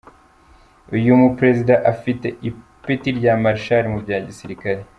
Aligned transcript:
Uyu 0.95 1.19
mu 1.21 1.29
Perezida 1.37 1.73
afite 1.93 2.27
ipeti 2.49 3.09
rya 3.19 3.33
Marshal 3.43 3.83
mu 3.93 3.97
bya 4.03 4.17
gisirikare. 4.29 4.81